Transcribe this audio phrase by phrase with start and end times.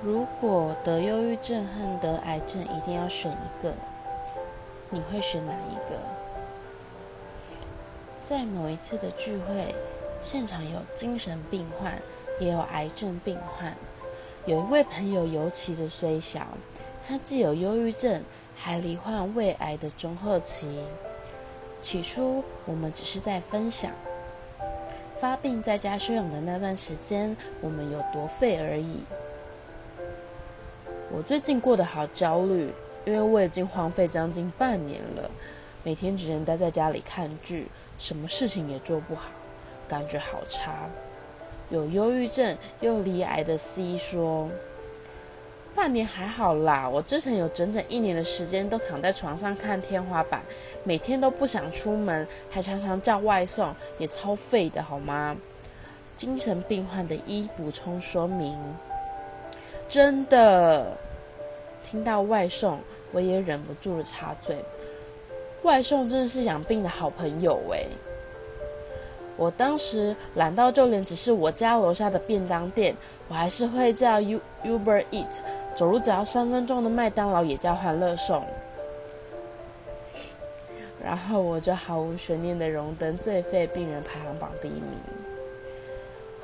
[0.00, 3.74] 如果得忧郁症和得癌症一定要选一个，
[4.90, 5.98] 你会选哪一个？
[8.22, 9.74] 在某一次的聚会，
[10.22, 12.00] 现场有精神病患，
[12.38, 13.74] 也有癌症病患。
[14.46, 16.46] 有一位朋友尤其的衰小，
[17.06, 18.22] 他既有忧郁症，
[18.54, 20.84] 还罹患胃癌的中后期。
[21.82, 23.92] 起初我们只是在分享
[25.20, 29.00] 发病在家休养的那段时间，我们有多废而已。
[31.10, 32.70] 我最近过得好焦虑，
[33.06, 35.30] 因为我已经荒废将近半年了，
[35.82, 37.66] 每天只能待在家里看剧，
[37.98, 39.30] 什么事情也做不好，
[39.88, 40.74] 感觉好差。
[41.70, 44.50] 有忧郁症又罹癌的 C 说
[45.74, 50.42] ：“半年还好啦，我之前有整整一年的时间都躺在床上看天花板，
[50.84, 55.34] 每天都不想出门，还常常叫外送，也超废的好吗？”
[56.16, 58.58] 精神病患的一补充说明。
[59.88, 60.86] 真的，
[61.82, 62.78] 听到外送，
[63.10, 64.56] 我也忍不住了插嘴。
[65.62, 67.84] 外送真的是养病的好朋友哎！
[69.36, 72.94] 我当时懒到就连只是我家楼下的便当店，
[73.28, 75.26] 我还是会叫 U Uber Eat，
[75.74, 78.44] 走路只要三分钟的麦当劳也叫欢乐送。
[81.02, 84.82] 然后我就毫无悬念的荣登最废病人排行榜第一名。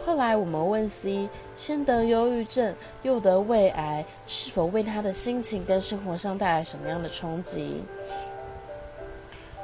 [0.04, 7.82] 后来我们问 C，先得忧郁症又得胃癌，是否为他的心情跟生活上带来什么样的冲击？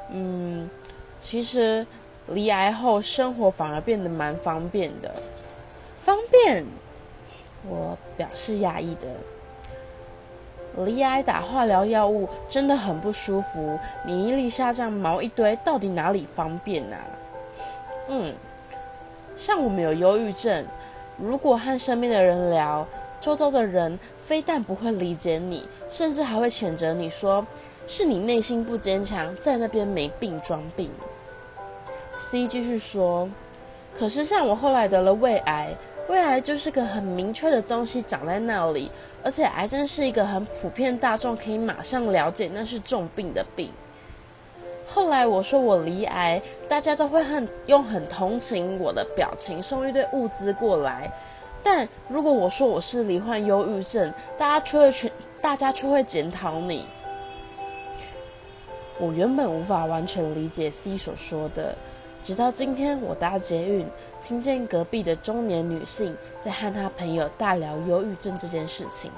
[0.09, 0.67] 嗯，
[1.19, 1.85] 其实
[2.27, 5.13] 离癌后生活反而变得蛮方便的。
[6.01, 6.65] 方便？
[7.69, 9.07] 我表示讶异的。
[10.83, 16.97] 离癌打化疗药物真的很不舒服，免疫力下降，毛一堆，到底哪里方便啊？
[18.07, 18.33] 嗯。
[19.35, 20.65] 像我们有忧郁症，
[21.17, 22.87] 如果和身边的人聊，
[23.19, 27.45] 周遭的人非但不会理解你，甚至还会谴责你说
[27.87, 30.89] 是你内心不坚强，在那边没病装病。
[32.15, 33.29] C 继续说，
[33.97, 35.73] 可是像我后来得了胃癌，
[36.07, 38.91] 胃癌就是个很明确的东西长在那里，
[39.23, 43.71] 而且癌症是一个很普遍大众可以马上了解那是重病的病。
[44.93, 51.09] 后来我说我离癌，大家都会很用很同情我的表情送一堆物资过来。
[51.63, 56.85] 但如果我说我是罹患忧郁症，大家却会全大家却会检讨你。
[58.99, 61.73] 我原本无法完全理解 C 所说的，
[62.21, 63.87] 直到今天我搭捷运，
[64.21, 69.09] 听见隔壁的中年女性在和她朋友大聊忧郁症这件事情。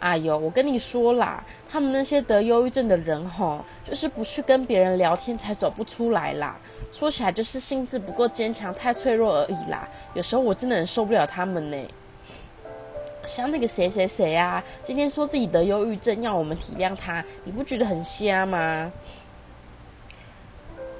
[0.00, 6.56] 哎呦，我跟你说啦，他们那些得忧郁症的人吼，就是不去跟别人聊天才走不出来啦。
[6.92, 9.88] 说起来就是心智不够坚强，太脆弱而已啦。
[10.12, 11.76] 有时候我真的很受不了他们呢。
[13.26, 18.92] 像那个谁谁谁啊，今天说自己得忧郁症，要我们体谅他，你不觉得很瞎吗？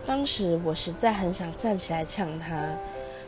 [0.06, 2.66] 当时我实在很想站起来呛他，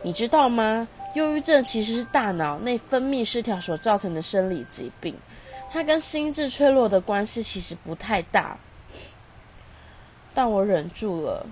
[0.03, 0.89] 你知道吗？
[1.15, 5.15] 忧郁症其实是大脑内分泌失调所造成的生理疾病。
[5.71, 8.57] 它跟心智脆弱的关系其实不太大，
[10.33, 11.47] 但我忍住了，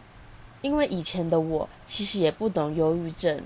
[0.62, 3.42] 因为以前的我其实也不懂忧郁症，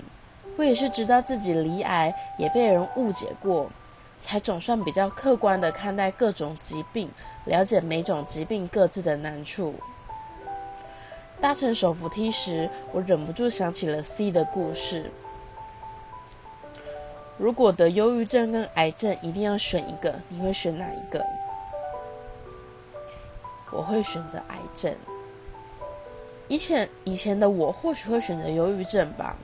[0.57, 3.69] 我也是直到自己离癌，也被人误解过，
[4.19, 7.09] 才总算比较客观的看待各种疾病，
[7.45, 9.75] 了解每种疾病各自的难处。
[11.41, 15.11] 搭乘手扶梯时，我忍不住想起了 C 的故事。
[17.39, 21.25] 如果得忧郁症跟癌症一定要选一个，你会选哪一个？
[23.71, 24.93] 我会选择癌症。
[26.49, 29.37] 以前以前的我或许会选择忧郁症吧，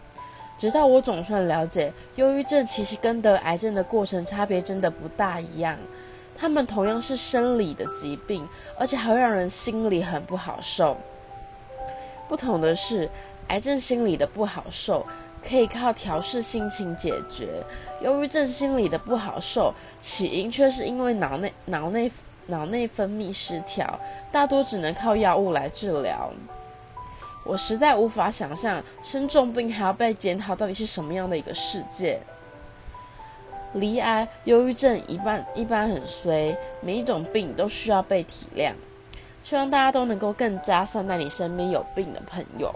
[0.57, 5.77] 直到我总算了解，忧郁症其实跟得癌症的过程差别真的不大一样。
[6.37, 8.45] 他们同样是生理的疾病，
[8.77, 10.97] 而且还会让人心里很不好受。
[12.27, 13.09] 不同的是，
[13.47, 15.05] 癌症心理的不好受。
[15.47, 17.63] 可以靠调试心情解决，
[18.01, 22.11] 忧郁症心理的不好受，起因却是因为脑内脑内
[22.47, 23.99] 脑内分泌失调，
[24.31, 26.31] 大多只能靠药物来治疗。
[27.43, 32.19] 我实在无法想象生重病还要被检讨，到底是什么样的一个世界。
[33.73, 38.71] 离癌、忧郁症一般一般很衰，每一种病都需要被体谅。
[39.43, 42.73] 希望大家都能够更加善待你身边有病的朋友。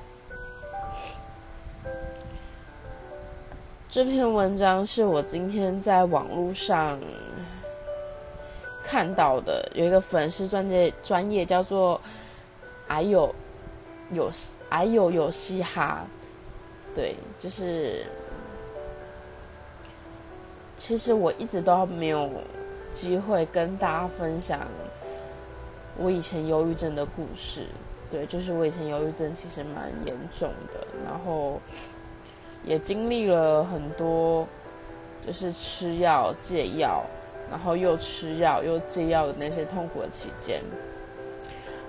[3.91, 6.99] 这篇文章是我今天在网络上
[8.83, 11.99] 看到的，有一个粉丝专业专业叫做
[12.87, 13.33] “哎呦
[14.11, 14.29] 有
[14.69, 16.05] 哎呦有嘻哈”，
[16.93, 18.05] 对，就是
[20.77, 22.29] 其实我一直都没有
[22.91, 24.59] 机会跟大家分享
[25.97, 27.65] 我以前忧郁症的故事。
[28.11, 31.59] 对，就是我以前忧郁症其实蛮严重的，然后
[32.65, 34.47] 也经历了很多，
[35.25, 37.03] 就是吃药戒药，
[37.49, 40.61] 然后又吃药又戒药的那些痛苦的期间。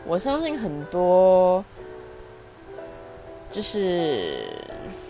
[0.07, 1.65] 我相信很多。
[3.53, 4.45] 就是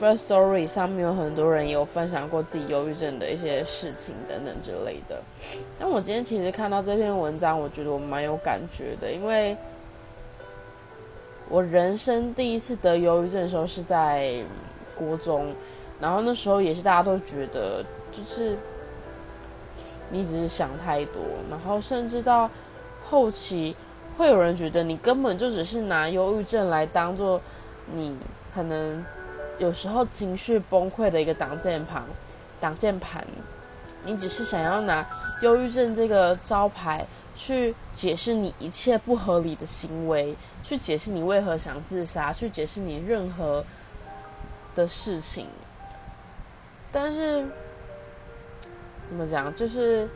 [0.00, 5.20] First Story 上面有很多人有分享过自己忧郁症的一些事情等等之类的。
[5.78, 9.54] 但我今天其实看到这篇文章，我觉得我蛮有感觉的，因为
[11.50, 14.42] 我人生第一次得忧郁症的时候是在
[15.00, 15.54] 国中，
[16.00, 17.82] 然后那时候也是大家都觉得
[18.12, 18.56] 就是
[20.10, 22.50] 你只是想太多，然后甚至到
[23.08, 23.74] 后期
[24.18, 27.40] 会有人觉得你根本就只是拿忧郁症来当做。
[27.92, 28.14] 你
[28.54, 29.04] 可能
[29.58, 32.00] 有时候情绪崩溃的一个挡箭牌，
[32.60, 33.26] 挡箭盘，
[34.04, 35.04] 你只是想要拿
[35.42, 37.04] 忧郁症这个招牌
[37.34, 43.64] 去解释你一切不合理的行为，去解释你为何想自杀，去解释你任何
[44.74, 45.46] 的事情。
[46.92, 47.44] 但是
[49.04, 50.08] 怎么讲，就是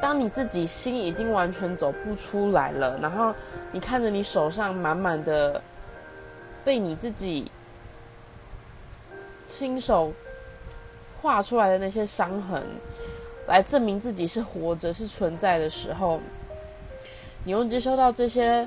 [0.00, 3.34] 当你自己心已经完全走不出来了，然后
[3.72, 5.62] 你看着你手上满满的。
[6.64, 7.48] 被你自己
[9.46, 10.12] 亲手
[11.22, 12.60] 画出来的那些伤痕，
[13.46, 16.20] 来证明自己是活着、是存在的时候，
[17.44, 18.66] 你又接收到这些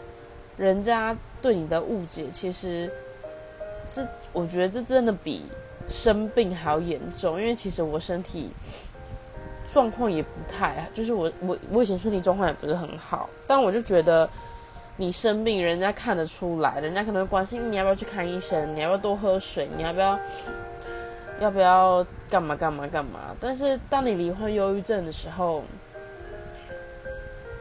[0.55, 2.89] 人家对你的误解，其实
[3.91, 5.43] 这我觉得这真的比
[5.87, 7.39] 生病还要严重。
[7.39, 8.49] 因为其实我身体
[9.71, 14.29] 状况也不太，就是我我我以前身体状况也不是很好，但我就觉得。
[15.01, 20.19] 你生病，人家看得出来，人家可能会关心你要不要去看医生，你要不要多喝水，你要不要
[21.39, 23.33] 要不要干嘛干嘛干嘛。
[23.39, 25.63] 但是当你罹患忧郁症的时候，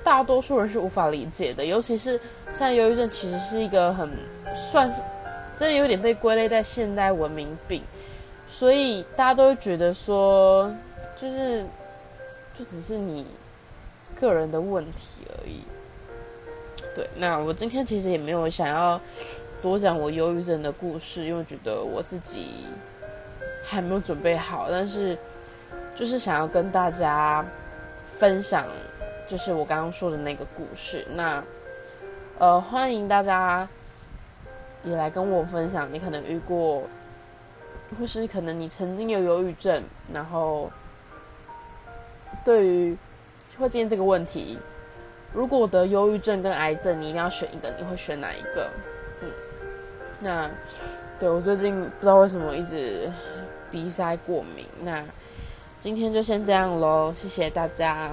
[0.02, 2.20] 大多数人是无法理解的，尤其是
[2.52, 4.10] 像忧郁症，其实是一个很
[4.52, 5.00] 算是
[5.58, 7.82] 真的有点被归类在现代文明病，
[8.46, 10.72] 所以大家都会觉得说，
[11.16, 11.66] 就是
[12.54, 13.26] 就只是你
[14.14, 15.64] 个人的问题而已。
[16.94, 19.00] 对，那我今天其实也没有想要
[19.60, 22.64] 多讲我忧郁症的故事，因为觉得我自己
[23.64, 24.68] 还没有准备好。
[24.70, 25.18] 但是
[25.96, 27.44] 就是想要跟大家
[28.16, 28.64] 分享，
[29.26, 31.04] 就是我刚刚说的那个故事。
[31.14, 31.42] 那
[32.38, 33.68] 呃，欢迎大家
[34.84, 36.82] 也来跟我分享，你可能遇过，
[37.98, 39.82] 或是可能你曾经有忧郁症，
[40.12, 40.70] 然后
[42.44, 42.96] 对于
[43.58, 44.58] 会今天这个问题。
[45.34, 48.70] 如果得忧郁症跟癌症，你一定要选一个，你会选哪一个？
[49.20, 49.30] 嗯，
[50.20, 50.50] 那
[51.20, 53.10] 对我最近不知道为什么一直
[53.70, 55.04] 鼻塞过敏，那
[55.78, 58.10] 今天就先这样喽，谢谢大家。